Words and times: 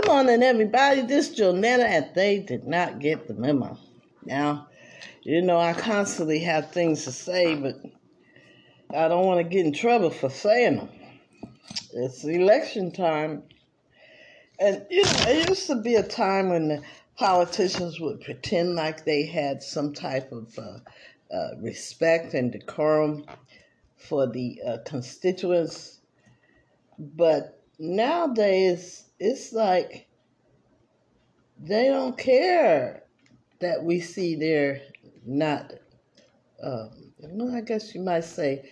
Good 0.00 0.08
morning, 0.08 0.42
everybody. 0.42 1.02
This 1.02 1.30
is 1.30 1.38
Jonetta, 1.38 1.84
and 1.84 2.06
they 2.14 2.40
did 2.40 2.66
not 2.66 2.98
get 2.98 3.28
the 3.28 3.34
memo. 3.34 3.78
Now, 4.24 4.66
you 5.22 5.40
know, 5.40 5.58
I 5.60 5.72
constantly 5.72 6.40
have 6.40 6.72
things 6.72 7.04
to 7.04 7.12
say, 7.12 7.54
but 7.54 7.76
I 8.92 9.06
don't 9.06 9.24
want 9.24 9.38
to 9.38 9.44
get 9.44 9.64
in 9.64 9.72
trouble 9.72 10.10
for 10.10 10.30
saying 10.30 10.78
them. 10.78 10.88
It's 11.92 12.24
election 12.24 12.90
time. 12.90 13.44
And, 14.58 14.84
you 14.90 15.04
know, 15.04 15.24
it 15.28 15.48
used 15.48 15.68
to 15.68 15.76
be 15.76 15.94
a 15.94 16.02
time 16.02 16.48
when 16.48 16.68
the 16.68 16.82
politicians 17.16 18.00
would 18.00 18.20
pretend 18.20 18.74
like 18.74 19.04
they 19.04 19.24
had 19.24 19.62
some 19.62 19.92
type 19.92 20.32
of 20.32 20.58
uh, 20.58 20.78
uh, 21.32 21.50
respect 21.60 22.34
and 22.34 22.50
decorum 22.50 23.26
for 23.96 24.26
the 24.26 24.60
uh, 24.66 24.78
constituents. 24.84 26.00
But 26.98 27.62
nowadays, 27.78 29.03
it's 29.24 29.54
like 29.54 30.06
they 31.58 31.88
don't 31.88 32.18
care 32.18 33.04
that 33.60 33.82
we 33.82 33.98
see 33.98 34.36
they're 34.36 34.82
not, 35.24 35.72
um, 36.62 36.90
well, 37.20 37.56
I 37.56 37.62
guess 37.62 37.94
you 37.94 38.02
might 38.02 38.24
say, 38.24 38.70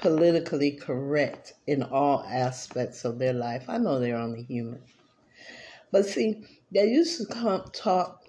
politically 0.00 0.72
correct 0.72 1.54
in 1.68 1.84
all 1.84 2.24
aspects 2.28 3.04
of 3.04 3.20
their 3.20 3.32
life. 3.32 3.66
I 3.68 3.78
know 3.78 4.00
they're 4.00 4.16
only 4.16 4.42
human. 4.42 4.82
But 5.92 6.06
see, 6.06 6.42
they 6.72 6.88
used 6.88 7.20
to 7.20 7.32
come 7.32 7.62
talk, 7.72 8.24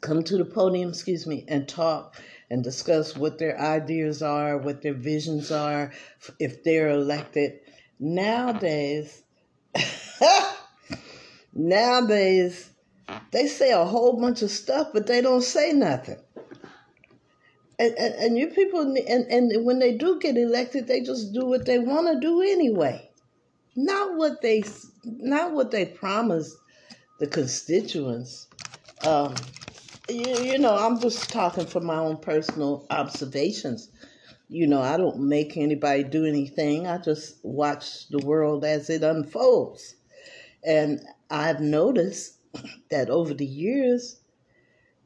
come 0.00 0.22
to 0.22 0.36
the 0.36 0.44
podium, 0.44 0.90
excuse 0.90 1.26
me, 1.26 1.44
and 1.48 1.66
talk 1.68 2.22
and 2.50 2.62
discuss 2.62 3.16
what 3.16 3.38
their 3.38 3.60
ideas 3.60 4.22
are, 4.22 4.58
what 4.58 4.82
their 4.82 4.94
visions 4.94 5.50
are, 5.50 5.92
if 6.38 6.62
they're 6.62 6.90
elected. 6.90 7.58
Nowadays, 7.98 9.24
nowadays, 11.54 12.70
they 13.30 13.46
say 13.46 13.72
a 13.72 13.84
whole 13.84 14.20
bunch 14.20 14.42
of 14.42 14.50
stuff, 14.50 14.88
but 14.92 15.06
they 15.06 15.20
don't 15.20 15.42
say 15.42 15.72
nothing. 15.72 16.18
And, 17.78 17.94
and, 17.94 18.14
and 18.14 18.38
you 18.38 18.48
people, 18.48 18.80
and, 18.80 18.98
and 19.30 19.64
when 19.64 19.78
they 19.78 19.96
do 19.96 20.18
get 20.18 20.36
elected, 20.36 20.88
they 20.88 21.00
just 21.00 21.32
do 21.32 21.46
what 21.46 21.64
they 21.64 21.78
want 21.78 22.08
to 22.08 22.20
do 22.20 22.40
anyway. 22.42 23.08
Not 23.76 24.16
what 24.16 24.42
they, 24.42 24.64
not 25.04 25.52
what 25.52 25.70
they 25.70 25.86
promised 25.86 26.56
the 27.20 27.28
constituents. 27.28 28.48
Um, 29.04 29.34
you, 30.08 30.38
you 30.42 30.58
know, 30.58 30.74
I'm 30.74 30.98
just 30.98 31.30
talking 31.30 31.66
from 31.66 31.86
my 31.86 31.98
own 31.98 32.16
personal 32.16 32.86
observations. 32.90 33.90
You 34.48 34.66
know, 34.66 34.80
I 34.80 34.96
don't 34.96 35.28
make 35.28 35.56
anybody 35.56 36.02
do 36.02 36.24
anything. 36.24 36.86
I 36.86 36.98
just 36.98 37.36
watch 37.44 38.08
the 38.08 38.18
world 38.18 38.64
as 38.64 38.90
it 38.90 39.02
unfolds. 39.02 39.94
And 40.64 41.00
I've 41.30 41.60
noticed 41.60 42.38
that 42.90 43.10
over 43.10 43.34
the 43.34 43.46
years, 43.46 44.20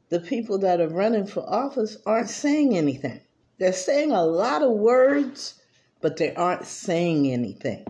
the 0.09 0.19
people 0.19 0.59
that 0.59 0.79
are 0.79 0.87
running 0.87 1.25
for 1.25 1.41
office 1.41 1.97
aren't 2.05 2.29
saying 2.29 2.77
anything. 2.77 3.21
They're 3.57 3.73
saying 3.73 4.11
a 4.11 4.23
lot 4.23 4.61
of 4.61 4.71
words, 4.71 5.59
but 6.01 6.17
they 6.17 6.33
aren't 6.35 6.65
saying 6.65 7.31
anything. 7.31 7.85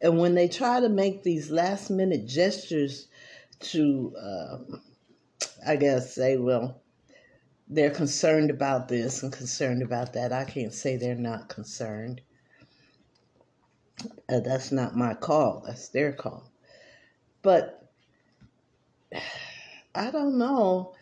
And 0.00 0.18
when 0.18 0.34
they 0.34 0.48
try 0.48 0.80
to 0.80 0.88
make 0.88 1.22
these 1.22 1.50
last 1.50 1.90
minute 1.90 2.26
gestures 2.26 3.08
to, 3.60 4.14
um, 4.22 4.82
I 5.66 5.76
guess, 5.76 6.14
say, 6.14 6.36
well, 6.36 6.80
they're 7.68 7.90
concerned 7.90 8.50
about 8.50 8.88
this 8.88 9.22
and 9.22 9.32
concerned 9.32 9.82
about 9.82 10.14
that. 10.14 10.32
I 10.32 10.44
can't 10.44 10.74
say 10.74 10.96
they're 10.96 11.14
not 11.14 11.48
concerned. 11.48 12.20
Uh, 14.28 14.40
that's 14.40 14.72
not 14.72 14.96
my 14.96 15.14
call, 15.14 15.62
that's 15.66 15.88
their 15.88 16.12
call. 16.12 16.49
But 17.42 17.90
I 19.94 20.10
don't 20.10 20.38
know. 20.38 20.94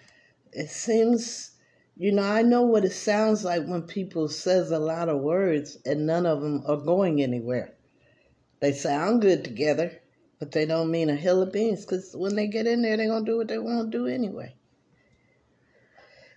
It 0.53 0.71
seems, 0.71 1.53
you 1.97 2.13
know, 2.13 2.23
I 2.23 2.43
know 2.43 2.63
what 2.63 2.85
it 2.85 2.93
sounds 2.93 3.45
like 3.45 3.67
when 3.67 3.83
people 3.83 4.29
says 4.29 4.71
a 4.71 4.79
lot 4.79 5.09
of 5.09 5.21
words 5.21 5.79
and 5.85 6.07
none 6.07 6.27
of 6.27 6.41
them 6.41 6.63
are 6.67 6.77
going 6.77 7.23
anywhere. 7.23 7.75
They 8.61 8.73
sound 8.73 9.23
good 9.23 9.45
together, 9.45 10.01
but 10.39 10.53
they 10.53 10.67
don't 10.67 10.91
mean 10.91 11.11
a 11.11 11.17
hill 11.17 11.43
of 11.43 11.53
beans 11.53 11.85
because 11.85 12.15
when 12.15 12.35
they 12.35 12.47
get 12.47 12.67
in 12.67 12.83
there, 12.83 12.97
they're 12.97 13.09
going 13.09 13.25
to 13.25 13.31
do 13.31 13.37
what 13.37 13.49
they 13.49 13.59
want 13.59 13.91
to 13.91 13.99
do 13.99 14.07
anyway. 14.07 14.55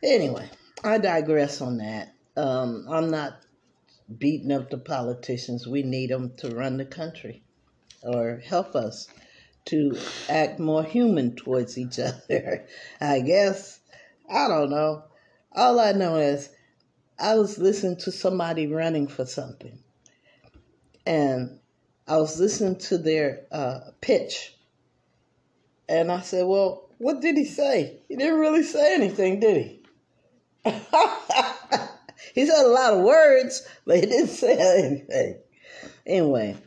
Anyway, 0.03 0.49
I 0.83 0.97
digress 0.97 1.61
on 1.61 1.77
that. 1.77 2.13
Um, 2.35 2.87
I'm 2.89 3.09
not 3.09 3.41
beating 4.17 4.51
up 4.51 4.69
the 4.69 4.77
politicians. 4.77 5.67
We 5.67 5.83
need 5.83 6.09
them 6.09 6.33
to 6.37 6.49
run 6.49 6.77
the 6.77 6.85
country 6.85 7.43
or 8.03 8.41
help 8.43 8.75
us 8.75 9.07
to 9.65 9.97
act 10.29 10.59
more 10.59 10.83
human 10.83 11.35
towards 11.35 11.77
each 11.77 11.99
other. 11.99 12.65
I 13.01 13.19
guess. 13.21 13.79
I 14.29 14.47
don't 14.47 14.69
know. 14.69 15.03
All 15.53 15.79
I 15.79 15.91
know 15.91 16.15
is 16.15 16.49
I 17.19 17.35
was 17.35 17.57
listening 17.57 17.97
to 17.97 18.11
somebody 18.11 18.67
running 18.67 19.07
for 19.07 19.25
something. 19.25 19.77
And 21.05 21.59
I 22.07 22.17
was 22.17 22.39
listening 22.39 22.77
to 22.79 22.97
their 22.97 23.45
uh, 23.51 23.79
pitch. 24.01 24.55
And 25.87 26.11
I 26.11 26.21
said, 26.21 26.45
Well, 26.45 26.89
what 26.97 27.21
did 27.21 27.37
he 27.37 27.45
say? 27.45 27.99
He 28.07 28.15
didn't 28.15 28.39
really 28.39 28.63
say 28.63 28.93
anything, 28.95 29.39
did 29.39 29.57
he? 29.57 29.83
he 32.35 32.45
said 32.45 32.65
a 32.65 32.67
lot 32.67 32.93
of 32.93 33.03
words, 33.03 33.67
but 33.85 33.97
he 33.97 34.05
didn't 34.05 34.27
say 34.29 34.85
anything. 34.85 35.39
Anyway, 36.05 36.57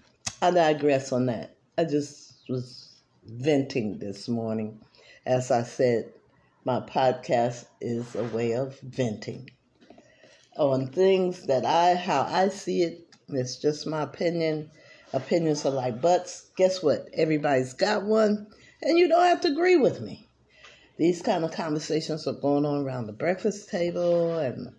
I 0.43 0.51
digress 0.51 1.13
on 1.13 1.27
that. 1.27 1.57
I 1.79 1.85
just 1.85 2.34
was 2.49 3.01
venting 3.25 3.99
this 3.99 4.29
morning. 4.29 4.81
As 5.25 5.51
I 5.51 5.63
said, 5.63 6.13
my 6.65 6.81
podcast 6.81 7.67
is 7.81 8.15
a 8.15 8.25
way 8.25 8.53
of 8.53 8.79
venting 8.81 9.51
on 10.57 10.87
things 10.89 11.47
that 11.47 11.65
I, 11.65 11.95
how 11.95 12.23
I 12.23 12.49
see 12.49 12.83
it. 12.83 13.07
It's 13.29 13.57
just 13.57 13.87
my 13.87 14.03
opinion. 14.03 14.71
Opinions 15.13 15.65
are 15.65 15.71
like 15.71 16.01
butts. 16.01 16.51
Guess 16.57 16.83
what? 16.83 17.09
Everybody's 17.15 17.73
got 17.73 18.05
one, 18.05 18.47
and 18.83 18.99
you 18.99 19.09
don't 19.09 19.27
have 19.27 19.41
to 19.43 19.49
agree 19.49 19.77
with 19.77 20.01
me. 20.01 20.29
These 20.97 21.23
kind 21.23 21.45
of 21.45 21.53
conversations 21.53 22.27
are 22.27 22.35
going 22.35 22.65
on 22.65 22.85
around 22.85 23.07
the 23.07 23.13
breakfast 23.13 23.69
table 23.69 24.39
and 24.39 24.73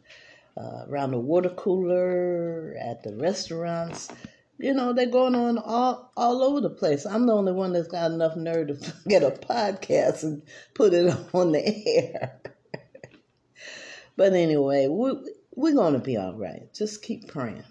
uh, 0.58 0.86
around 0.88 1.12
the 1.12 1.20
water 1.20 1.50
cooler, 1.50 2.76
at 2.80 3.04
the 3.04 3.16
restaurants. 3.18 4.10
You 4.58 4.74
know, 4.74 4.94
they're 4.94 5.06
going 5.08 5.36
on 5.36 5.58
all, 5.58 6.14
all 6.16 6.42
over 6.42 6.62
the 6.62 6.70
place. 6.70 7.06
I'm 7.06 7.26
the 7.26 7.34
only 7.34 7.52
one 7.52 7.74
that's 7.74 7.90
got 7.90 8.12
enough 8.12 8.38
nerve 8.38 8.68
to 8.68 8.94
get 9.08 9.24
a 9.24 9.32
podcast 9.32 10.24
and 10.24 10.44
put 10.74 10.94
it 10.94 11.14
on 11.34 11.52
the 11.52 11.88
air. 11.88 12.40
but 14.16 14.34
anyway, 14.34 14.88
we, 14.88 15.14
we're 15.56 15.74
going 15.74 15.94
to 15.94 16.00
be 16.00 16.16
all 16.16 16.36
right. 16.36 16.74
Just 16.74 17.04
keep 17.04 17.28
praying. 17.28 17.64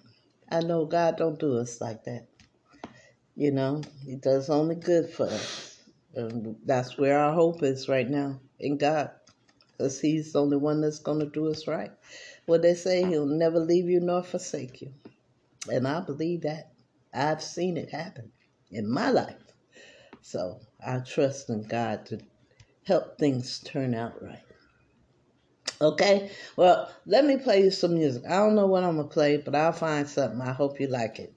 I 0.50 0.60
know 0.60 0.84
God 0.84 1.16
don't 1.16 1.38
do 1.38 1.58
us 1.58 1.80
like 1.80 2.04
that. 2.04 2.26
You 3.34 3.50
know, 3.50 3.82
He 4.04 4.16
does 4.16 4.50
only 4.50 4.74
good 4.74 5.08
for 5.08 5.26
us. 5.26 5.80
And 6.14 6.56
that's 6.64 6.98
where 6.98 7.18
our 7.18 7.32
hope 7.32 7.62
is 7.62 7.88
right 7.88 8.08
now 8.08 8.40
in 8.60 8.76
God. 8.76 9.10
Because 9.72 10.00
He's 10.00 10.32
the 10.32 10.42
only 10.42 10.58
one 10.58 10.82
that's 10.82 10.98
going 10.98 11.20
to 11.20 11.26
do 11.26 11.48
us 11.48 11.66
right. 11.66 11.90
What 12.44 12.60
they 12.60 12.74
say, 12.74 13.04
He'll 13.04 13.24
never 13.24 13.58
leave 13.58 13.88
you 13.88 14.00
nor 14.00 14.22
forsake 14.22 14.82
you. 14.82 14.92
And 15.68 15.88
I 15.88 16.00
believe 16.00 16.42
that. 16.42 16.73
I've 17.14 17.42
seen 17.42 17.76
it 17.76 17.90
happen 17.90 18.32
in 18.70 18.90
my 18.90 19.10
life. 19.10 19.36
So 20.22 20.60
I 20.84 20.98
trust 20.98 21.50
in 21.50 21.62
God 21.62 22.06
to 22.06 22.18
help 22.86 23.18
things 23.18 23.60
turn 23.60 23.94
out 23.94 24.22
right. 24.22 24.42
Okay, 25.80 26.30
well, 26.56 26.90
let 27.06 27.24
me 27.24 27.36
play 27.36 27.62
you 27.64 27.70
some 27.70 27.94
music. 27.94 28.24
I 28.26 28.36
don't 28.36 28.54
know 28.54 28.66
what 28.66 28.84
I'm 28.84 28.96
going 28.96 29.08
to 29.08 29.12
play, 29.12 29.36
but 29.38 29.54
I'll 29.54 29.72
find 29.72 30.08
something. 30.08 30.40
I 30.40 30.52
hope 30.52 30.80
you 30.80 30.86
like 30.86 31.18
it. 31.18 31.36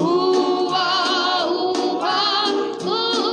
Ooh, 0.00 0.68
ah, 0.70 1.48
ooh, 1.50 1.98
ah, 2.02 2.50
ooh, 2.84 3.27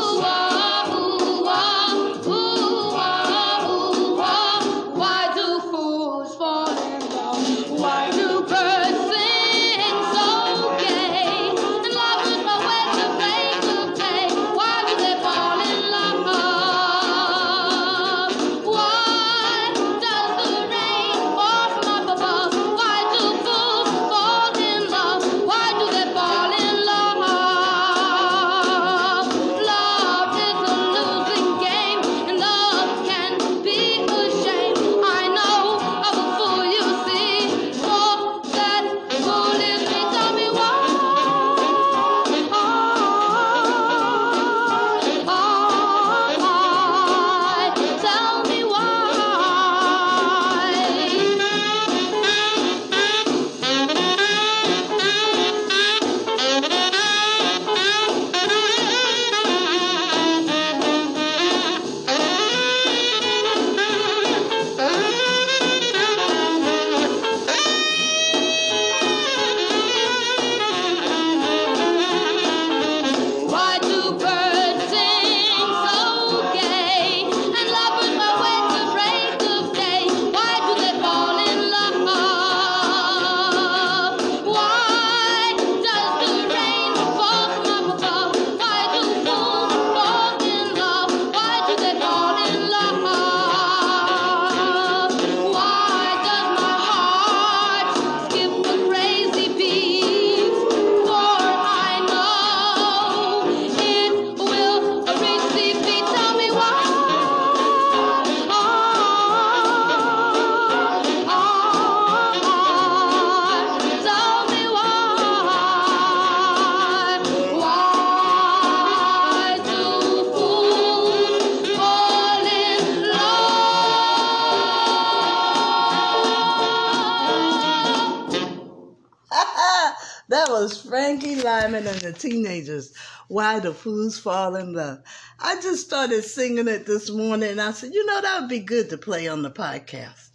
Frankie 130.27 131.35
Lymon 131.35 131.85
and 131.87 131.99
the 131.99 132.13
Teenagers, 132.13 132.93
Why 133.27 133.59
Do 133.59 133.73
Fools 133.73 134.17
Fall 134.17 134.55
in 134.55 134.73
Love. 134.73 134.99
I 135.39 135.61
just 135.61 135.85
started 135.85 136.23
singing 136.23 136.67
it 136.67 136.85
this 136.85 137.11
morning 137.11 137.51
and 137.51 137.61
I 137.61 137.71
said, 137.71 137.93
you 137.93 138.05
know, 138.05 138.21
that 138.21 138.41
would 138.41 138.49
be 138.49 138.59
good 138.59 138.89
to 138.89 138.97
play 138.97 139.27
on 139.27 139.43
the 139.43 139.51
podcast. 139.51 140.29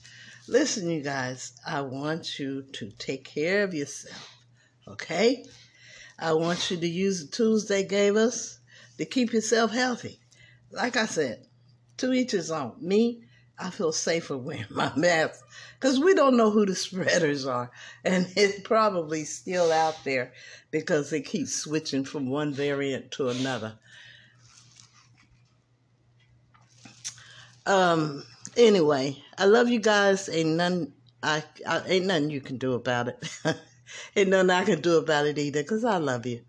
Listen, 0.47 0.91
you 0.91 1.03
guys, 1.03 1.53
I 1.67 1.81
want 1.81 2.39
you 2.39 2.63
to 2.73 2.91
take 2.99 3.25
care 3.25 3.65
of 3.65 3.75
yourself, 3.75 4.37
okay? 4.89 5.45
I 6.19 6.35
want 6.35 6.71
you 6.71 6.77
to 6.77 6.89
use 6.89 7.25
the 7.25 7.37
tools 7.37 7.67
they 7.67 7.85
gave 7.85 8.17
us 8.17 8.59
to 8.99 9.05
keep 9.05 9.33
yourself 9.33 9.73
healthy. 9.73 10.21
Like 10.71 10.97
I 10.97 11.07
said, 11.07 11.47
to 11.99 12.13
each 12.13 12.33
his 12.33 12.51
own. 12.51 12.75
Me, 12.81 13.23
I 13.61 13.71
feel 13.71 13.93
safer 13.93 14.37
wearing 14.37 14.65
my 14.71 14.93
mask 14.97 15.45
because 15.79 16.01
we 16.01 16.15
don't 16.15 16.37
know 16.37 16.51
who 16.51 16.65
the 16.65 16.75
spreaders 16.75 17.47
are. 17.47 17.71
And 18.05 18.27
it's 18.37 18.61
probably 18.61 19.25
still 19.25 19.71
out 19.71 19.97
there 20.05 20.33
because 20.71 21.11
they 21.11 21.21
keep 21.21 21.49
switching 21.49 22.05
from 22.05 22.29
one 22.29 22.53
variant 22.53 23.11
to 23.13 23.29
another. 23.29 23.79
Um, 27.67 28.25
anyway, 28.57 29.23
I 29.37 29.45
love 29.45 29.69
you 29.69 29.81
guys. 29.81 30.29
Ain't 30.29 30.51
none, 30.51 30.93
I, 31.23 31.45
I 31.67 31.83
ain't 31.87 32.07
nothing 32.07 32.31
you 32.31 32.41
can 32.41 32.57
do 32.57 32.73
about 32.73 33.09
it. 33.09 33.29
ain't 34.17 34.31
nothing 34.31 34.51
I 34.51 34.65
can 34.65 34.81
do 34.81 34.97
about 34.97 35.27
it 35.27 35.39
either 35.39 35.63
because 35.63 35.85
I 35.85 35.99
love 35.99 36.27
you. 36.27 36.41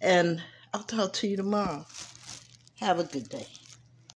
And 0.00 0.42
I'll 0.72 0.82
talk 0.82 1.14
to 1.14 1.26
you 1.26 1.36
tomorrow. 1.36 1.86
Have 2.80 2.98
a 2.98 3.04
good 3.04 3.28
day. 3.28 3.46